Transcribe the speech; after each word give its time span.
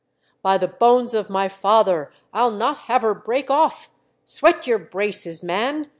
*' 0.25 0.41
By 0.41 0.57
the 0.57 0.67
bones 0.67 1.13
of 1.13 1.29
my 1.29 1.47
father, 1.47 2.11
I'll 2.33 2.49
not 2.49 2.79
have 2.89 3.03
her 3.03 3.13
break 3.13 3.51
off! 3.51 3.87
Sweat 4.25 4.65
your 4.65 4.79
braces, 4.79 5.43
man 5.43 5.89